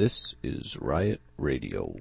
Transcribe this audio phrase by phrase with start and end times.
[0.00, 1.94] This is Riot Radio.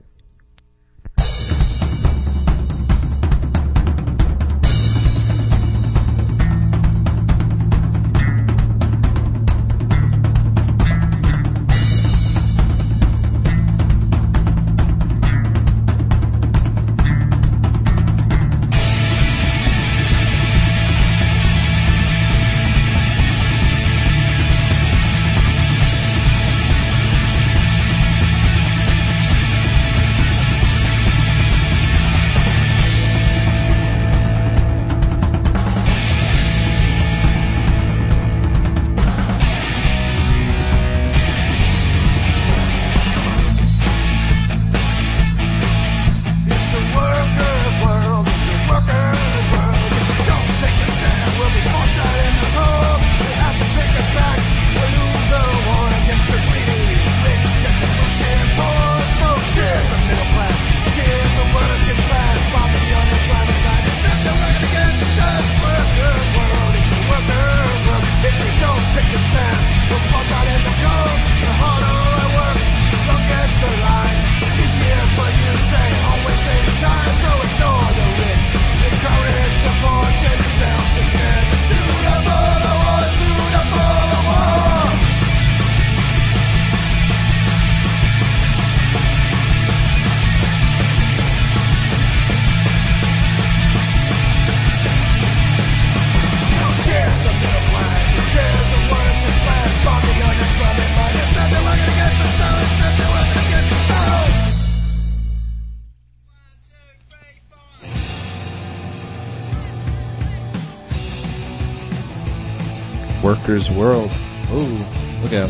[113.50, 114.12] Workers' World.
[114.52, 114.78] Ooh,
[115.24, 115.50] look out.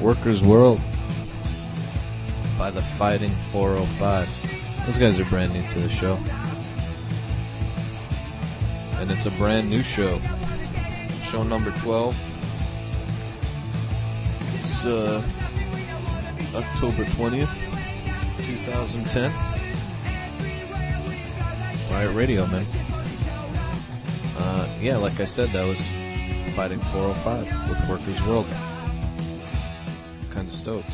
[0.00, 0.78] Workers' World
[2.56, 4.86] by the Fighting 405.
[4.86, 6.16] Those guys are brand new to the show.
[9.00, 10.20] And it's a brand new show.
[11.24, 12.14] Show number 12.
[14.60, 15.20] It's uh,
[16.54, 17.52] October 20th,
[18.46, 19.32] 2010.
[21.90, 22.87] Riot Radio, man.
[24.40, 25.80] Uh, yeah, like I said, that was
[26.54, 28.46] Fighting 405 with Workers World.
[30.30, 30.90] Kind of stoked.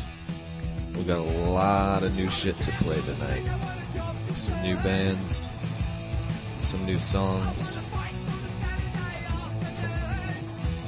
[0.95, 3.43] We got a lot of new shit to play tonight.
[4.33, 5.47] Some new bands,
[6.61, 7.77] some new songs,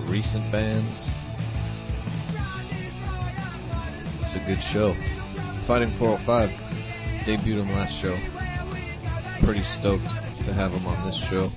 [0.06, 1.10] recent bands.
[4.22, 4.94] It's a good show.
[5.66, 6.50] Fighting 405
[7.26, 8.16] debuted him last show.
[9.44, 10.08] Pretty stoked
[10.46, 11.50] to have him on this show.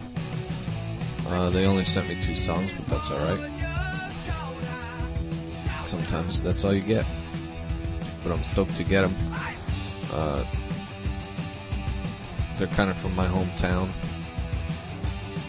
[1.30, 3.38] Uh, they only sent me two songs, but that's alright.
[5.84, 7.06] Sometimes that's all you get.
[8.24, 9.14] But I'm stoked to get them.
[10.12, 10.44] Uh,
[12.58, 13.88] they're kind of from my hometown.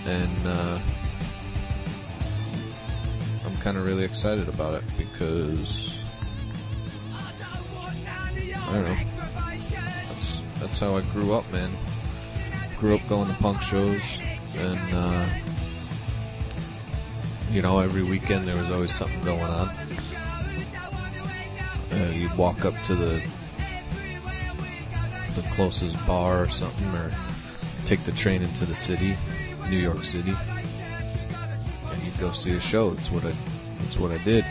[0.06, 0.80] And uh,
[3.46, 6.04] I'm kind of really excited about it because.
[8.56, 8.98] I don't know.
[10.10, 11.72] That's, that's how I grew up, man.
[12.78, 14.02] Grew up going to punk shows
[14.58, 15.26] and uh,
[17.52, 19.70] you know, every weekend there was always something going on.
[21.92, 23.22] Uh, you'd walk up to the
[25.36, 27.12] the closest bar or something, or
[27.86, 29.16] take the train into the city,
[29.70, 30.34] New York City,
[31.90, 32.92] and you'd go see a show.
[32.92, 33.34] That's what I.
[33.80, 34.46] That's what I did.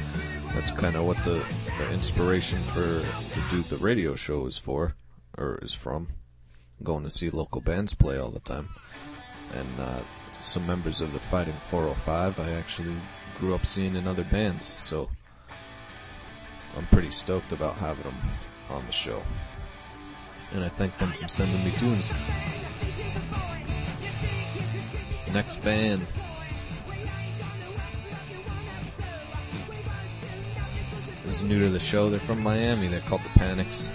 [0.54, 1.44] That's kind of what the,
[1.78, 4.96] the inspiration for to do the radio show is for,
[5.38, 6.08] or is from.
[6.82, 8.68] Going to see local bands play all the time
[9.54, 10.00] and uh,
[10.40, 12.94] some members of the Fighting 405 I actually
[13.38, 15.08] grew up seeing in other bands, so
[16.76, 18.16] I'm pretty stoked about having them
[18.70, 19.22] on the show.
[20.52, 22.10] And I thank them for sending me tunes.
[25.32, 26.04] Next band.
[31.24, 32.10] This is new to the show.
[32.10, 32.88] They're from Miami.
[32.88, 33.88] They're called the Panics.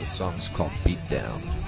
[0.00, 1.59] The song's called Beat Down.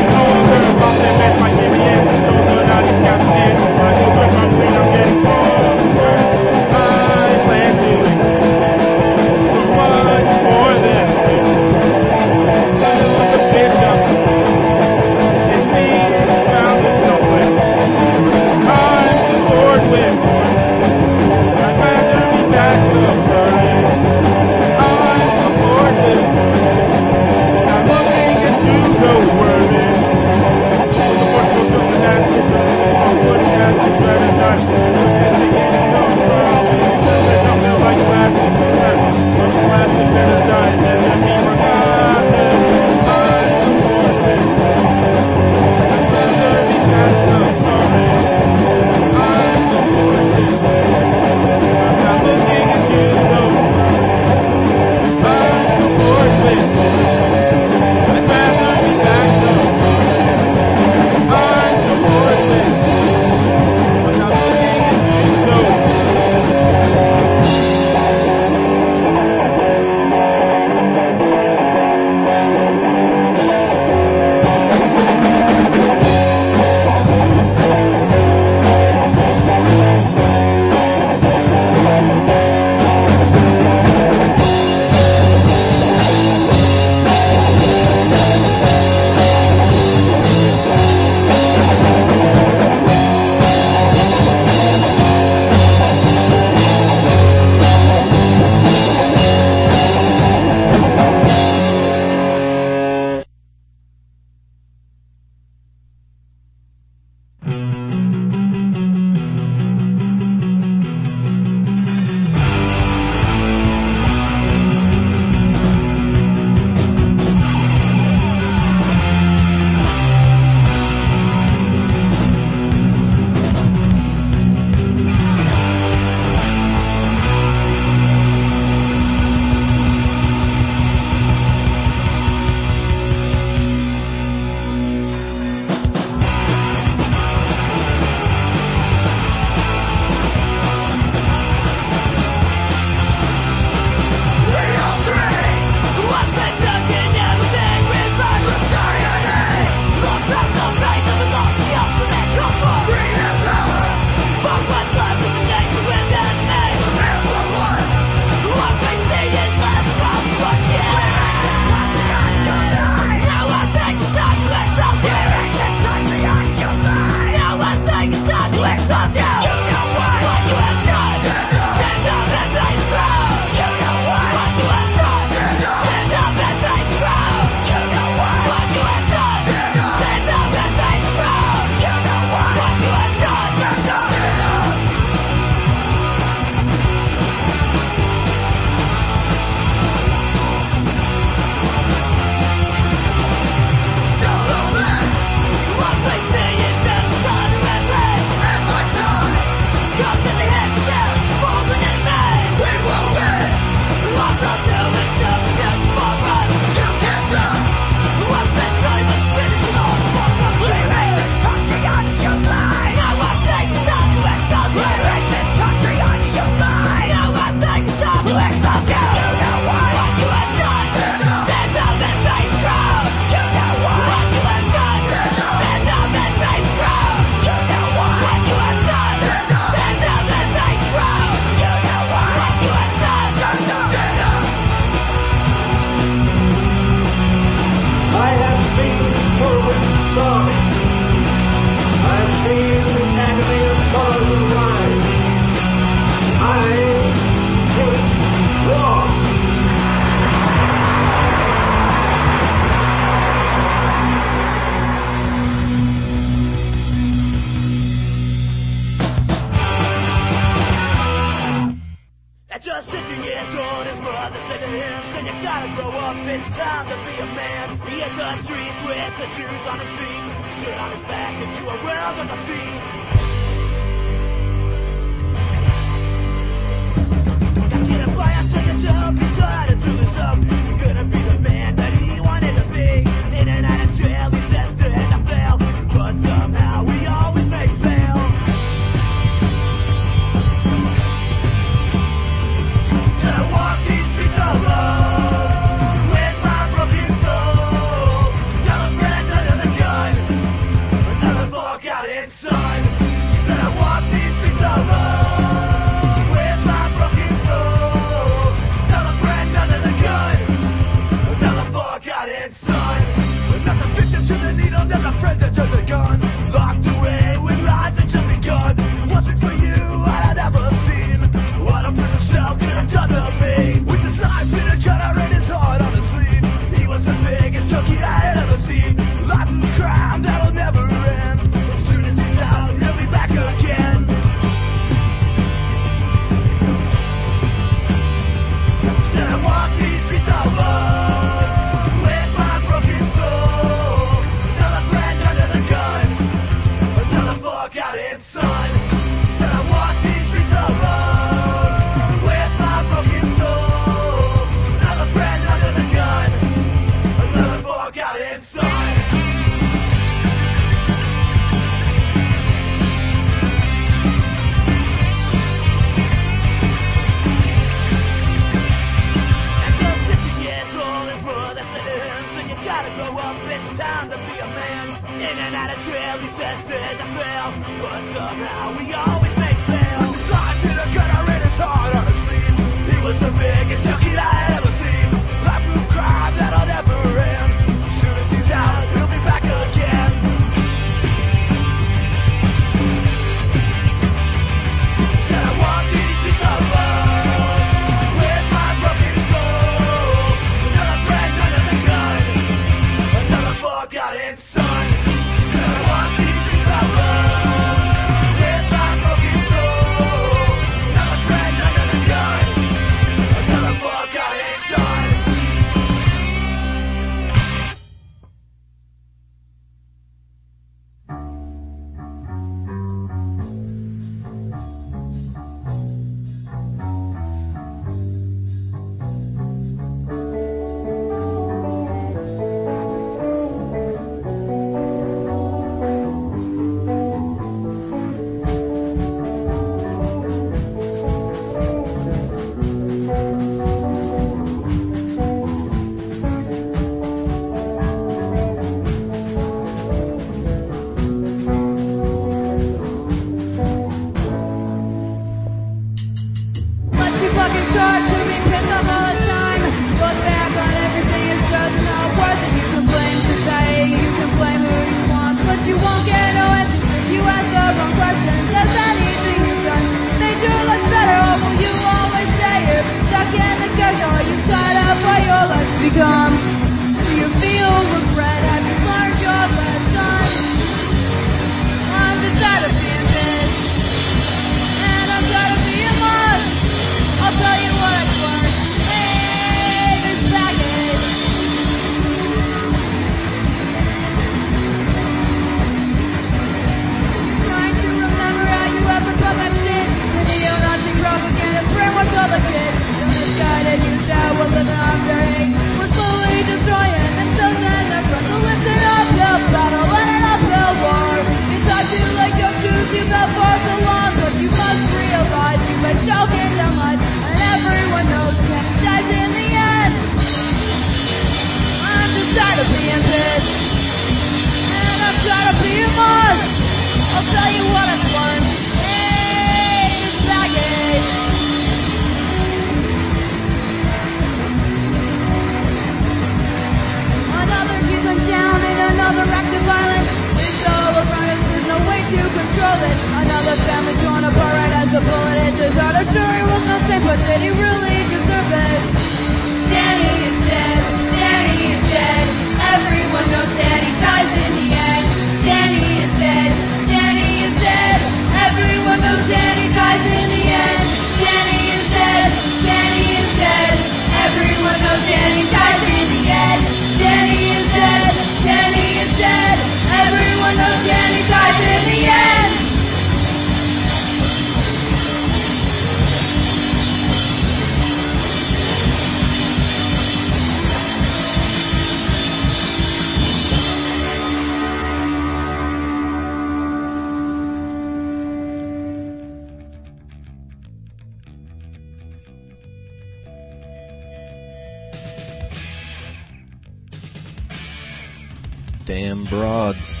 [599.42, 600.00] Broads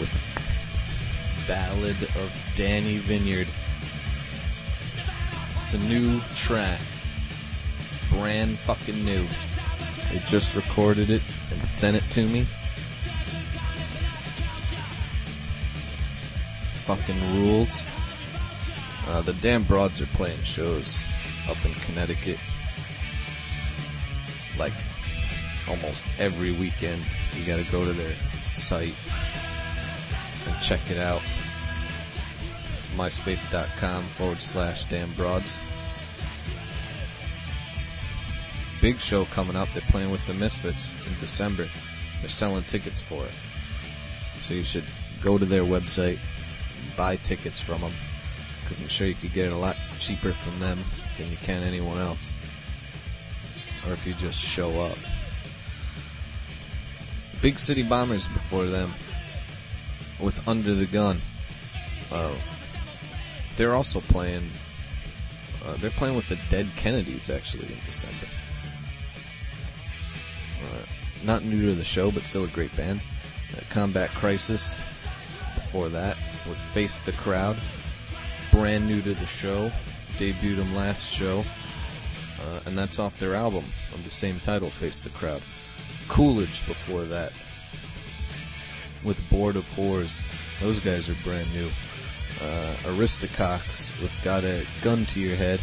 [0.00, 0.10] with
[1.46, 3.46] Ballad of Danny Vineyard.
[5.62, 6.80] It's a new track.
[8.10, 9.24] Brand fucking new.
[10.10, 12.42] They just recorded it and sent it to me.
[16.82, 17.84] Fucking rules.
[19.06, 20.98] Uh, the damn broads are playing shows
[21.48, 22.40] up in Connecticut.
[24.58, 24.72] Like
[25.70, 27.02] almost every weekend.
[27.34, 28.12] You gotta go to their
[28.52, 28.94] site
[30.46, 31.22] and check it out.
[32.96, 35.58] MySpace.com forward slash damn broads.
[38.82, 39.70] Big show coming up.
[39.72, 41.68] They're playing with the Misfits in December.
[42.20, 43.32] They're selling tickets for it.
[44.40, 44.84] So you should
[45.22, 47.92] go to their website, and buy tickets from them,
[48.62, 50.78] because I'm sure you could get it a lot cheaper from them
[51.18, 52.32] than you can anyone else.
[53.86, 54.96] Or if you just show up.
[57.42, 58.92] Big City Bombers before them
[60.18, 61.18] with Under the Gun.
[62.12, 62.34] Uh,
[63.56, 64.50] they're also playing.
[65.64, 68.26] Uh, they're playing with the Dead Kennedys actually in December.
[70.64, 70.82] Uh,
[71.24, 73.00] not new to the show, but still a great band.
[73.56, 74.74] Uh, Combat Crisis
[75.54, 76.16] before that
[76.48, 77.56] with Face the Crowd.
[78.50, 79.70] Brand new to the show.
[80.18, 81.44] Debuted them last show.
[82.40, 85.42] Uh, and that's off their album of the same title, Face the Crowd.
[86.10, 87.32] Coolidge before that
[89.04, 90.18] with Board of Whores.
[90.60, 91.70] Those guys are brand new.
[92.40, 95.60] Uh, Aristocox with Got a Gun to Your Head.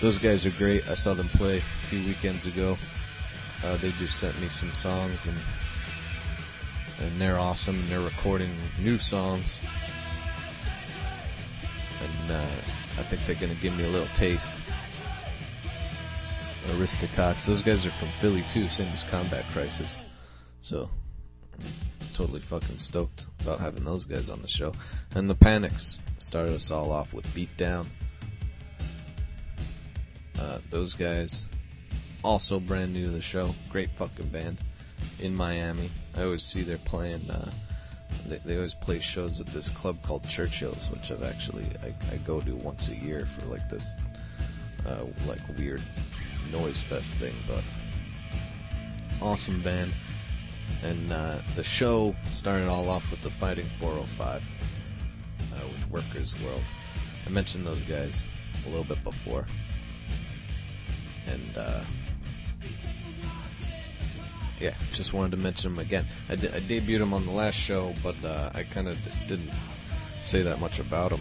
[0.00, 0.88] Those guys are great.
[0.88, 2.76] I saw them play a few weekends ago.
[3.64, 5.38] Uh, they just sent me some songs and
[7.00, 7.78] and they're awesome.
[7.78, 8.50] And They're recording
[8.82, 9.58] new songs,
[12.02, 12.40] and uh,
[12.98, 14.52] I think they're gonna give me a little taste.
[16.68, 17.46] Aristocox.
[17.46, 20.00] Those guys are from Philly too, same as Combat Crisis.
[20.62, 20.90] So,
[22.14, 24.72] totally fucking stoked about having those guys on the show.
[25.14, 27.88] And the Panics started us all off with Beat Down.
[30.38, 31.44] Uh, those guys,
[32.22, 33.54] also brand new to the show.
[33.70, 34.58] Great fucking band
[35.18, 35.90] in Miami.
[36.16, 37.30] I always see they're playing.
[37.30, 37.50] Uh,
[38.26, 42.16] they, they always play shows at this club called Churchill's, which I've actually I, I
[42.18, 43.92] go to once a year for like this
[44.86, 45.82] uh, like weird
[46.52, 47.34] noise fest thing.
[47.46, 47.62] But
[49.22, 49.92] awesome band,
[50.82, 54.42] and uh, the show started all off with the Fighting 405
[55.54, 56.62] uh, with Workers World.
[57.26, 58.24] I mentioned those guys
[58.66, 59.46] a little bit before,
[61.26, 61.80] and uh,
[64.60, 66.06] yeah, just wanted to mention them again.
[66.28, 69.10] I, de- I debuted them on the last show, but uh, I kind of d-
[69.26, 69.50] didn't
[70.20, 71.20] say that much about them.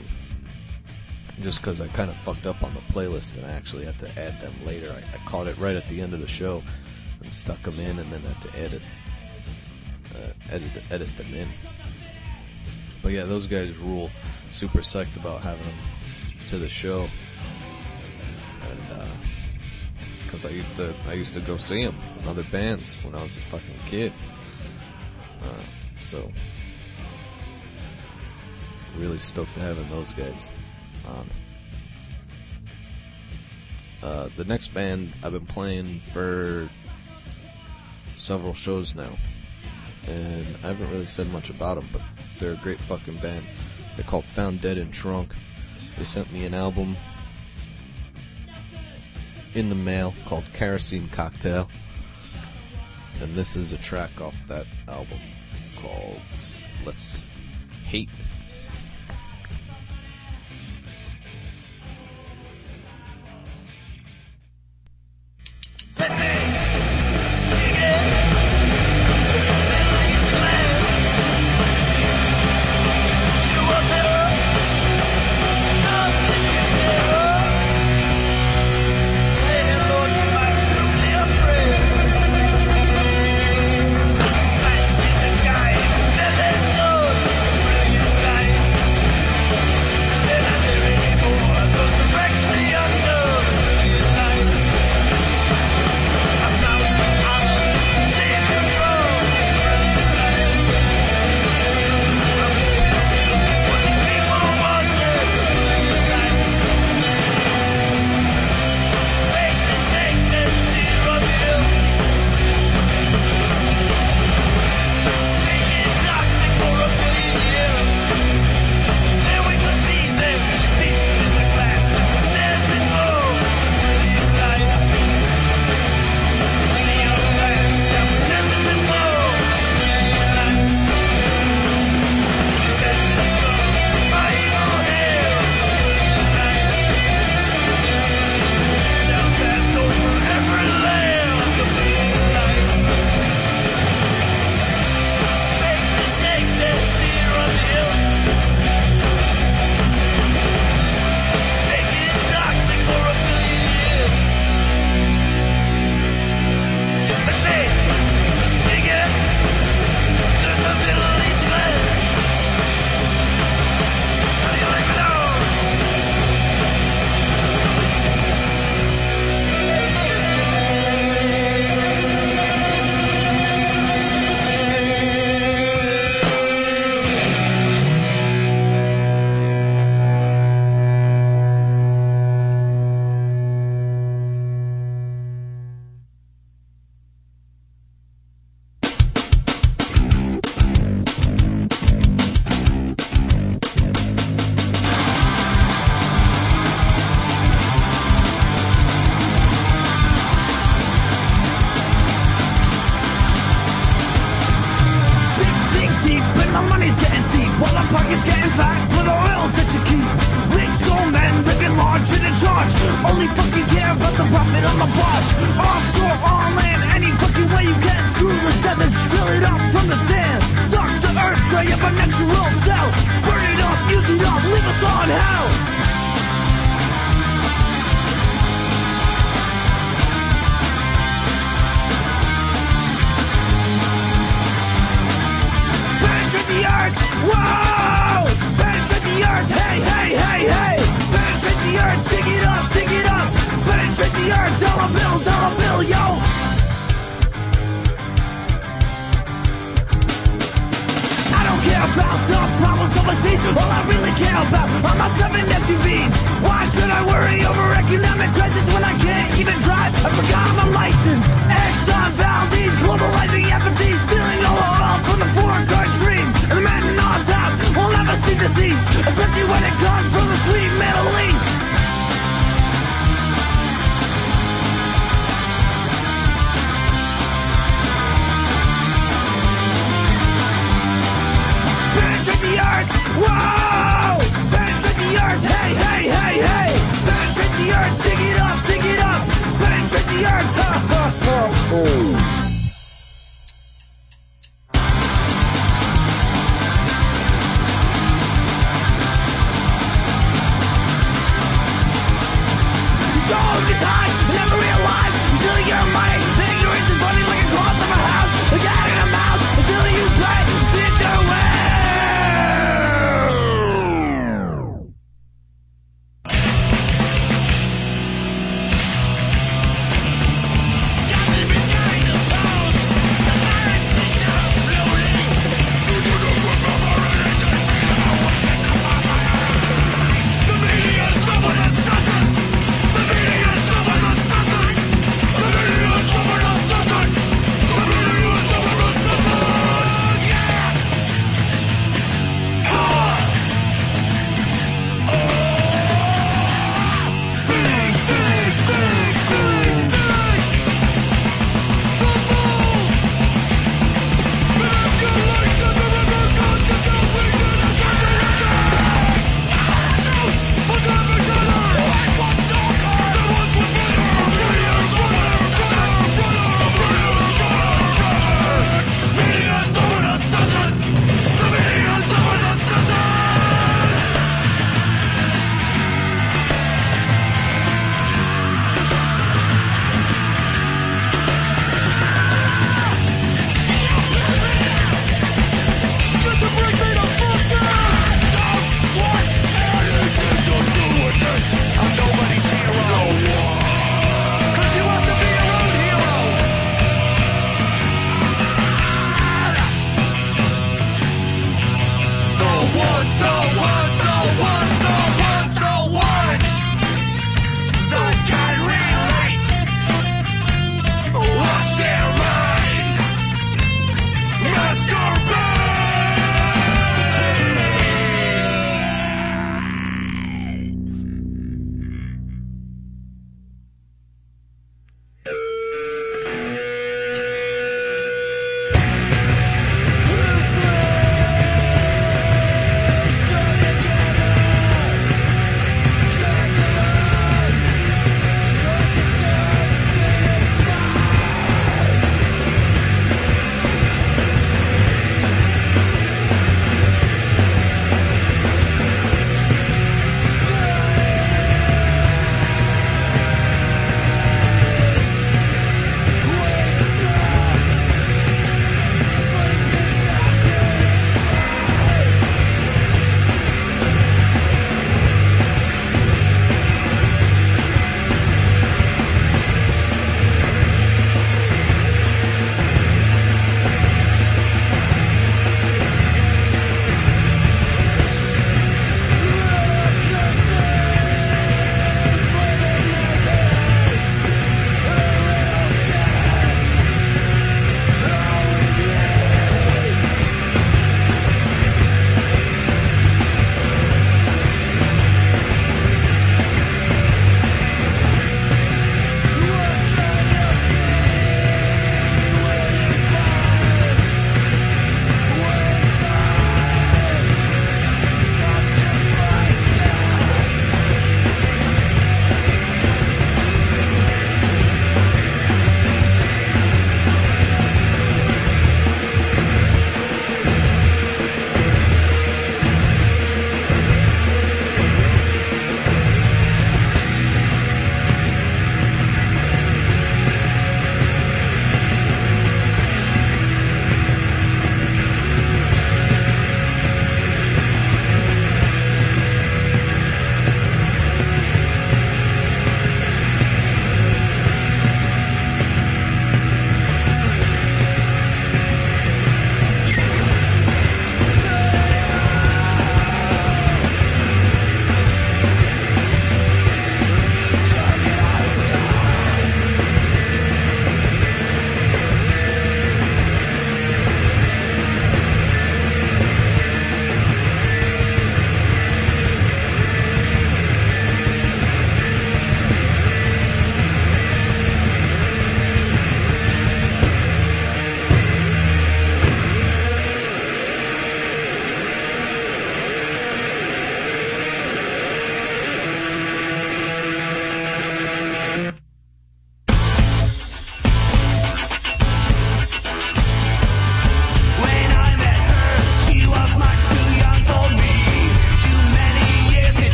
[1.41, 4.09] Just because I kind of fucked up on the playlist and I actually had to
[4.19, 4.91] add them later.
[4.91, 6.61] I, I caught it right at the end of the show
[7.23, 8.81] and stuck them in and then had to edit,
[10.15, 11.47] uh, edit, edit them in.
[13.01, 14.09] But yeah, those guys rule.
[14.51, 15.75] Super psyched about having them
[16.47, 17.07] to the show.
[18.63, 19.05] And, uh,
[20.23, 23.23] because I used to I used to go see them in other bands when I
[23.23, 24.13] was a fucking kid.
[25.41, 25.63] Uh,
[25.99, 26.31] so
[28.97, 30.51] really stoked to having those guys
[31.09, 31.29] on.
[34.01, 36.69] Uh, the next band I've been playing for
[38.15, 39.17] several shows now,
[40.07, 42.01] and I haven't really said much about them, but
[42.39, 43.45] they're a great fucking band.
[43.95, 45.35] They're called Found Dead and Trunk.
[45.97, 46.95] They sent me an album
[49.53, 51.69] in the mail called Kerosene Cocktail.
[53.21, 55.19] And this is a track off that album
[55.81, 56.21] called
[56.85, 57.25] Let's
[57.83, 58.09] Hate.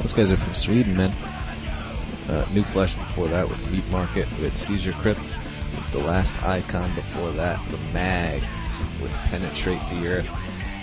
[0.00, 1.14] Those guys are from Sweden, man.
[2.28, 4.28] Uh, New Flesh before that with Meat Market.
[4.40, 7.60] with Seizure Crypt with The Last Icon before that.
[7.70, 10.30] The Mags with Penetrate the Earth.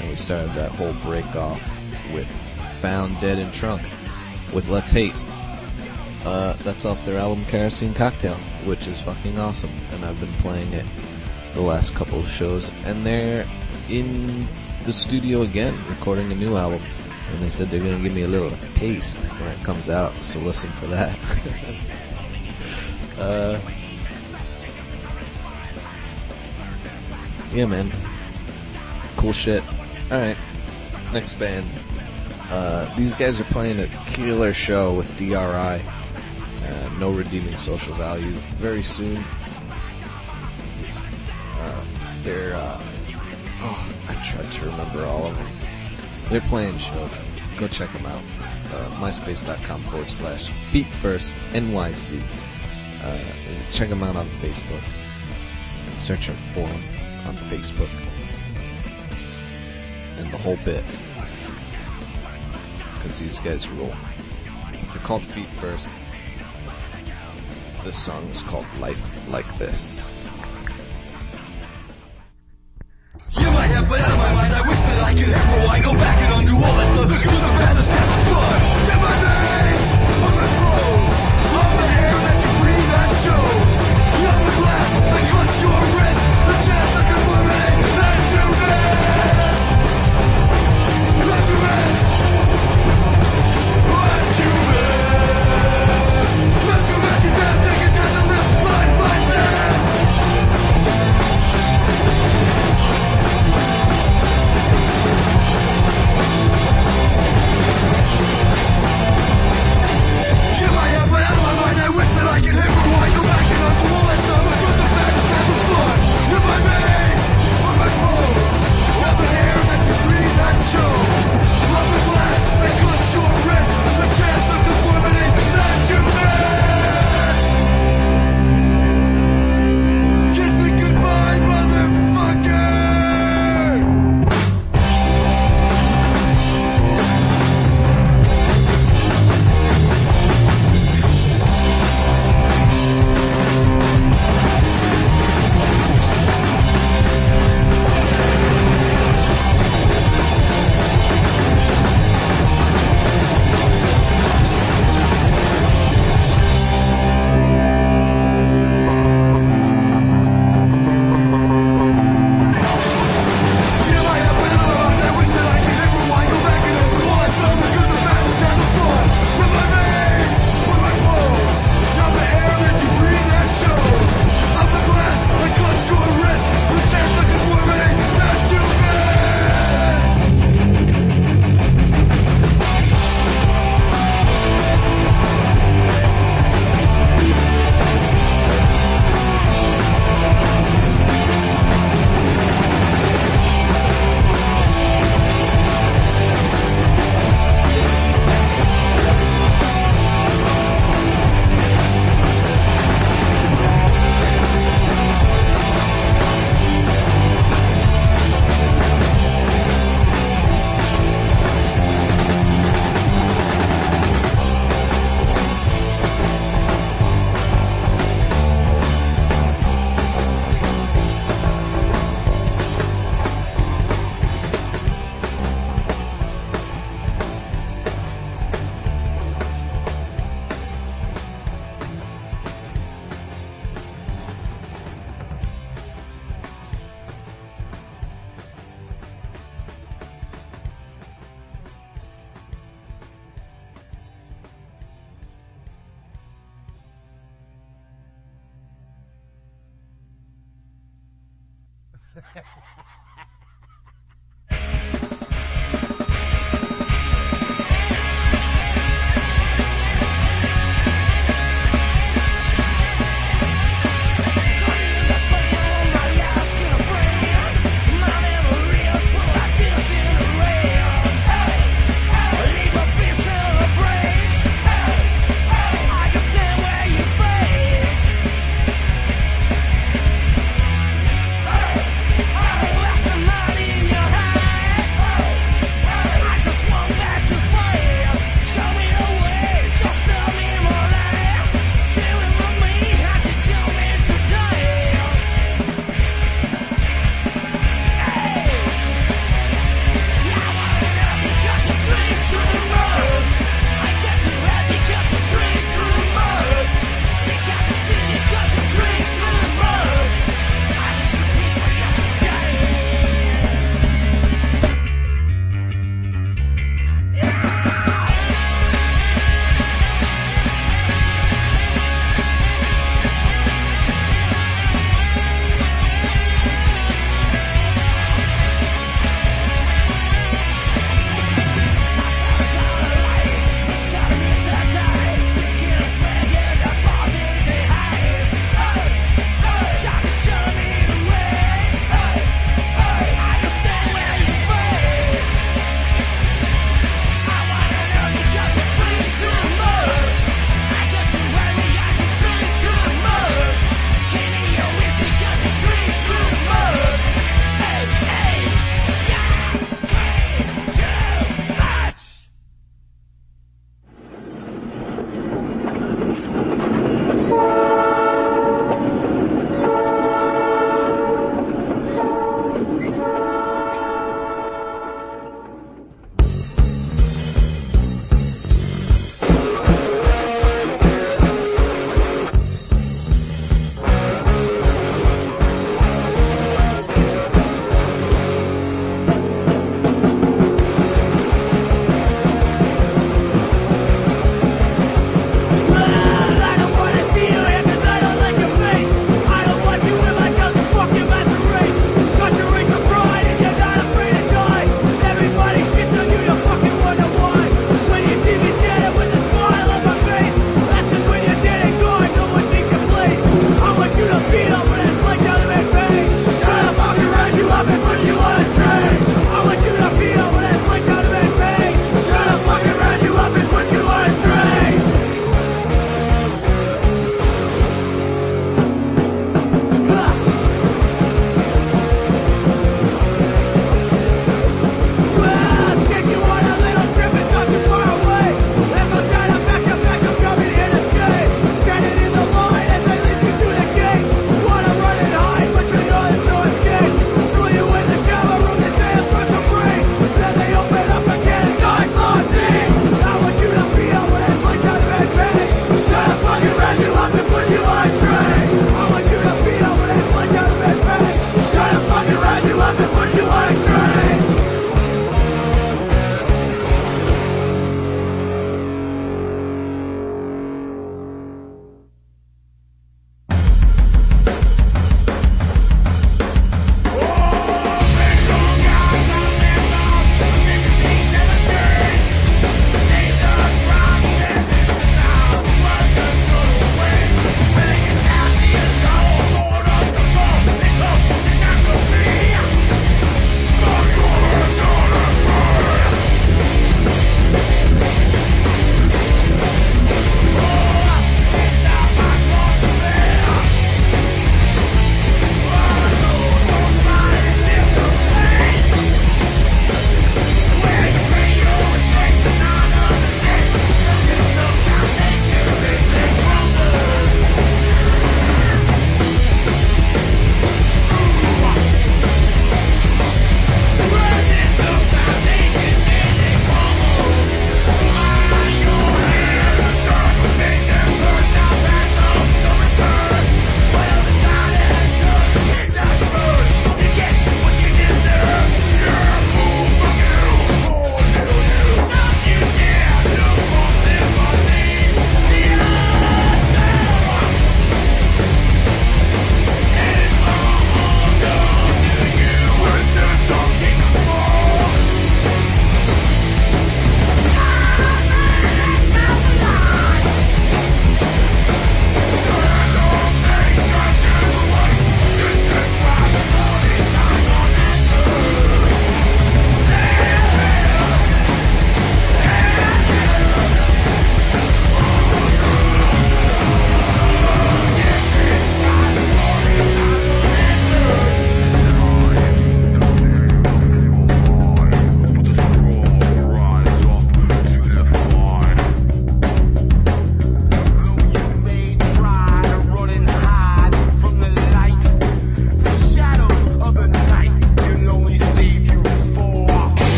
[0.00, 1.62] And we started that whole break off
[2.12, 2.26] with
[2.80, 3.82] Found Dead in Trunk
[4.52, 5.14] with Let's Hate.
[6.24, 9.70] Uh, that's off their album Kerosene Cocktail, which is fucking awesome.
[9.92, 10.86] And I've been playing it
[11.54, 12.70] the last couple of shows.
[12.84, 13.46] And they're
[13.88, 14.48] in
[14.84, 16.82] the studio again, recording a new album.
[17.30, 20.12] And they said they're going to give me a little taste when it comes out,
[20.22, 21.18] so listen for that.
[23.18, 23.58] uh,
[27.52, 27.92] yeah, man.
[29.16, 29.62] Cool shit.
[30.12, 30.36] Alright,
[31.12, 31.66] next band.
[32.50, 35.34] Uh, these guys are playing a killer show with DRI.
[35.34, 35.80] Uh,
[36.98, 38.32] no redeeming social value.
[38.56, 39.22] Very soon.
[41.58, 41.84] Uh,
[42.22, 42.54] they're.
[42.54, 42.82] Uh,
[43.60, 45.53] oh, I tried to remember all of them.
[46.30, 47.20] They're playing shows.
[47.58, 48.22] Go check them out.
[48.72, 52.22] Uh, MySpace.com forward slash Feet First NYC.
[53.02, 53.18] Uh,
[53.70, 54.82] check them out on Facebook.
[55.98, 56.82] Search them for them
[57.26, 57.90] on Facebook.
[60.18, 60.84] And the whole bit.
[62.94, 63.94] Because these guys rule.
[64.92, 65.90] They're called Feet First.
[67.84, 70.04] This song is called Life Like This.
[75.16, 75.94] You might have, but out of my mind, I wish that I have rewind, go
[75.94, 77.06] back and undo all that stuff.
[77.06, 78.60] The good, the the sad, the fun.
[78.90, 79.88] In my veins,
[80.26, 81.20] my throats,
[81.54, 83.78] love the air that you breathe that shows.
[84.26, 89.58] Love the glass that cuts your wrist, the chance of conformity that you miss.
[91.30, 92.03] That you miss.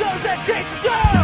[0.00, 1.19] Pop rock shows and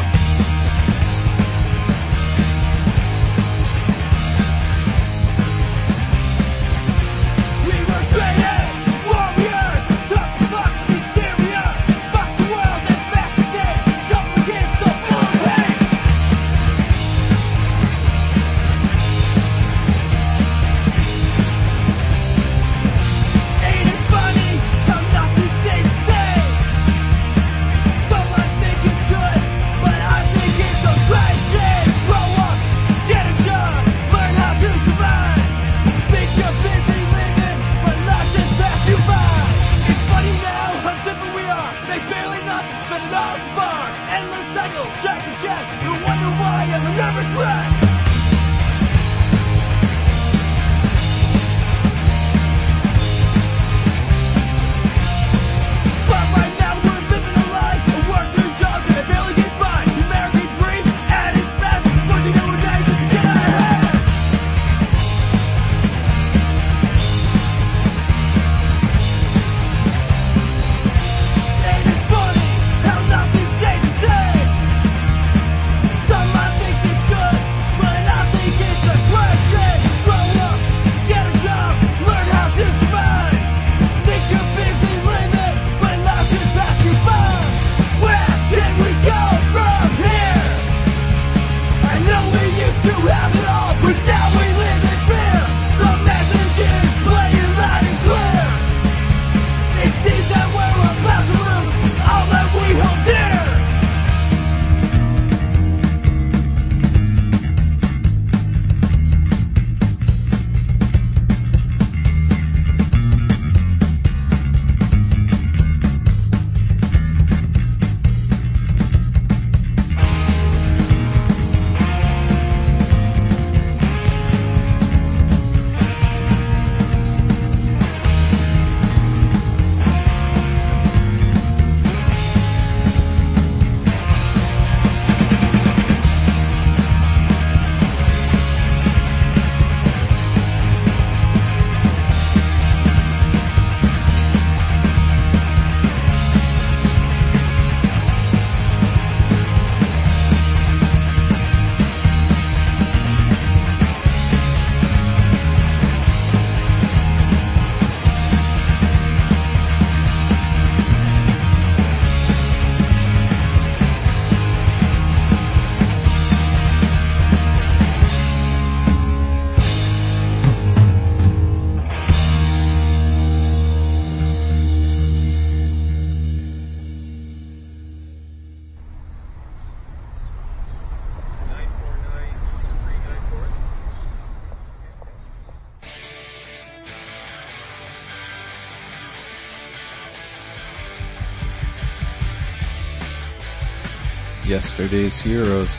[194.76, 195.78] Yesterday's Heroes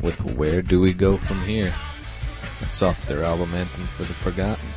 [0.00, 1.72] with Where Do We Go From Here?
[2.58, 4.68] That's off their album Anthem for the Forgotten.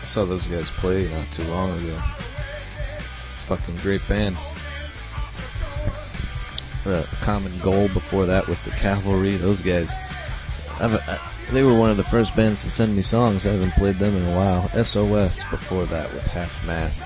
[0.00, 2.00] I saw those guys play not too long ago.
[3.44, 4.38] Fucking great band.
[6.84, 9.92] The Common Goal before that with the Cavalry, those guys.
[10.80, 11.20] I,
[11.52, 13.46] they were one of the first bands to send me songs.
[13.46, 14.70] I haven't played them in a while.
[14.82, 17.04] SOS before that with Half Mast.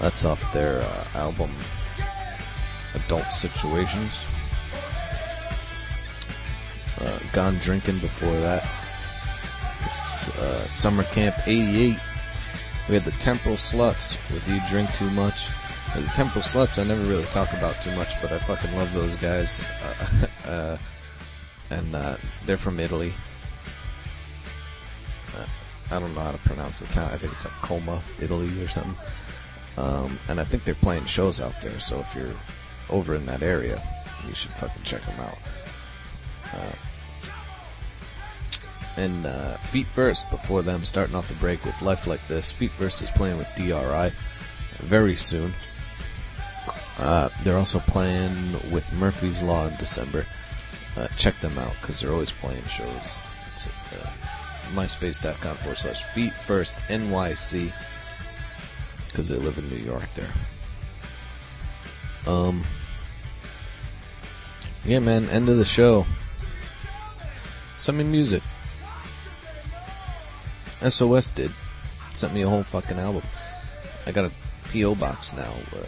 [0.00, 1.50] That's off their uh, album
[2.94, 4.26] Adult Situations.
[7.00, 8.66] Uh, Gone Drinking before that.
[9.86, 11.98] It's uh, Summer Camp 88.
[12.88, 15.48] We had the Temporal Sluts with You Drink Too Much.
[15.94, 19.16] The Temporal Sluts I never really talk about too much, but I fucking love those
[19.16, 19.60] guys.
[19.82, 20.76] Uh, uh,
[21.70, 22.16] and uh,
[22.46, 23.12] they're from Italy.
[25.36, 25.46] Uh,
[25.90, 27.10] I don't know how to pronounce the town.
[27.12, 28.96] I think it's like Coma, Italy or something.
[29.76, 31.78] Um, and I think they're playing shows out there.
[31.80, 32.34] So if you're
[32.90, 33.82] over in that area,
[34.26, 35.38] you should fucking check them out.
[36.52, 36.72] Uh,
[38.96, 42.50] and uh, Feet First before them, starting off the break with Life Like This.
[42.50, 44.12] Feet First is playing with DRI
[44.80, 45.52] very soon.
[46.98, 50.24] Uh, they're also playing with Murphy's Law in December.
[50.96, 53.12] Uh, check them out because they're always playing shows.
[53.52, 54.10] It's uh,
[54.70, 57.72] myspace.com forward slash feet first NYC
[59.08, 60.32] because they live in New York there.
[62.26, 62.64] Um,
[64.84, 66.06] yeah, man, end of the show.
[67.76, 68.42] Send me music.
[70.86, 71.52] SOS did.
[72.14, 73.22] Sent me a whole fucking album.
[74.06, 74.32] I got a
[74.70, 74.94] P.O.
[74.94, 75.52] box now.
[75.72, 75.78] Uh,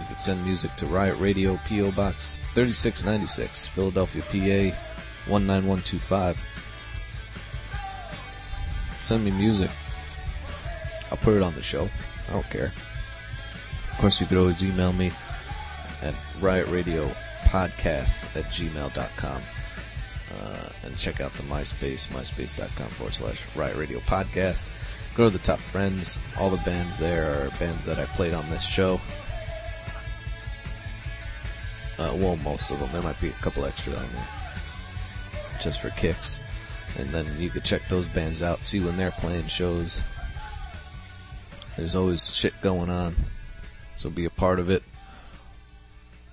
[0.00, 1.92] you could send music to Riot Radio P.O.
[1.92, 6.40] Box 3696, Philadelphia, PA 19125.
[8.96, 9.70] Send me music.
[11.10, 11.88] I'll put it on the show.
[12.28, 12.72] I don't care.
[13.92, 15.12] Of course, you could always email me
[16.02, 19.42] at riotradiopodcast at gmail.com.
[20.40, 24.66] Uh, and check out the MySpace, myspace.com forward slash Riot Radio Podcast.
[25.14, 26.16] Go to the top friends.
[26.38, 29.00] All the bands there are bands that I played on this show.
[31.98, 32.90] Uh, well, most of them.
[32.92, 34.28] There might be a couple extra on there.
[35.60, 36.38] Just for kicks.
[36.96, 40.00] And then you could check those bands out, see when they're playing shows.
[41.76, 43.16] There's always shit going on.
[43.96, 44.82] So be a part of it.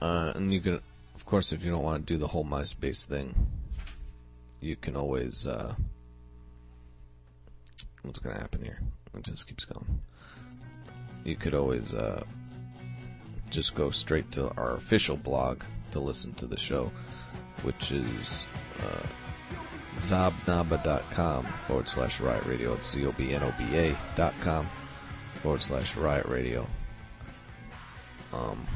[0.01, 0.79] Uh, and you can,
[1.15, 3.33] of course, if you don't want to do the whole MySpace thing,
[4.59, 5.73] you can always, uh,
[8.01, 8.79] what's gonna happen here?
[9.15, 10.01] It just keeps going.
[11.23, 12.23] You could always, uh,
[13.49, 16.91] just go straight to our official blog to listen to the show,
[17.63, 18.47] which is,
[18.79, 19.07] uh,
[19.97, 22.73] zobnoba.com forward slash riot radio.
[22.73, 24.69] It's Z-O-B-N-O-B-A dot com
[25.35, 26.67] forward slash riot radio.
[28.33, 28.67] Um,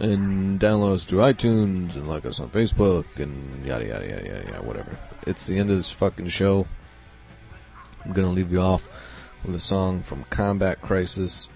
[0.00, 4.44] and download us through iTunes and like us on Facebook and yada yada yada yada,
[4.46, 4.98] yada whatever.
[5.26, 6.66] It's the end of this fucking show.
[8.04, 8.88] I'm gonna leave you off
[9.44, 11.48] with a song from Combat Crisis.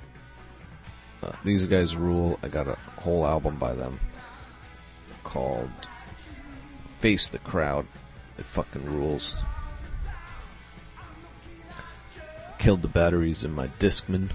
[1.23, 2.39] Uh, these guys rule.
[2.43, 3.99] I got a whole album by them
[5.23, 5.71] called
[6.99, 7.87] Face the Crowd.
[8.37, 9.37] It fucking rules.
[12.59, 14.31] Killed the batteries in my Discman.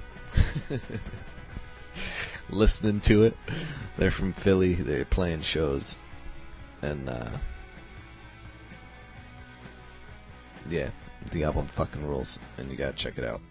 [2.49, 3.37] Listening to it.
[3.97, 4.73] They're from Philly.
[4.73, 5.97] They're playing shows.
[6.81, 7.29] And, uh,
[10.69, 10.89] yeah,
[11.31, 12.39] the album fucking rules.
[12.57, 13.41] And you gotta check it out.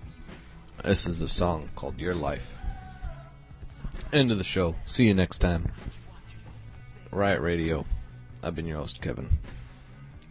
[0.84, 2.54] This is a song called Your Life.
[4.12, 4.74] End of the show.
[4.84, 5.70] See you next time.
[7.10, 7.84] Riot Radio.
[8.42, 9.38] I've been your host, Kevin.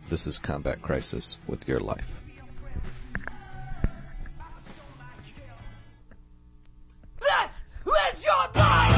[0.10, 2.22] This is Combat Crisis with Your Life.
[8.28, 8.97] Is your